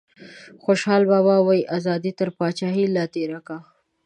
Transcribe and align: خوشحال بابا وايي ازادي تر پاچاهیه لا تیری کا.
خوشحال 0.63 1.03
بابا 1.11 1.35
وايي 1.47 1.63
ازادي 1.77 2.11
تر 2.19 2.29
پاچاهیه 2.37 2.87
لا 2.95 3.03
تیری 3.13 3.39
کا. 3.47 3.57